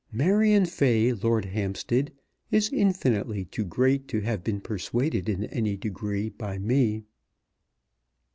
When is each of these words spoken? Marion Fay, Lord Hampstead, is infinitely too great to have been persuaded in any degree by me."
Marion 0.11 0.65
Fay, 0.65 1.13
Lord 1.13 1.45
Hampstead, 1.45 2.11
is 2.49 2.73
infinitely 2.73 3.45
too 3.45 3.63
great 3.63 4.07
to 4.07 4.21
have 4.21 4.43
been 4.43 4.59
persuaded 4.59 5.29
in 5.29 5.43
any 5.43 5.77
degree 5.77 6.27
by 6.29 6.57
me." 6.57 7.03